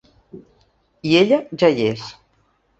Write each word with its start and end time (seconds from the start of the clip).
I 1.09 1.11
ella 1.21 1.39
ja 1.59 1.71
hi 1.77 1.87
és. 1.93 2.11